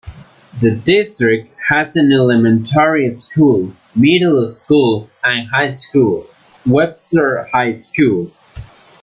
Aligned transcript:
The 0.59 0.71
district 0.71 1.55
has 1.69 1.95
an 1.95 2.11
elementary 2.11 3.11
school, 3.11 3.71
middle 3.95 4.47
school 4.47 5.11
and 5.23 5.47
high 5.47 5.67
school, 5.67 6.25
Webster 6.65 7.47
High 7.53 7.73
School. 7.73 8.31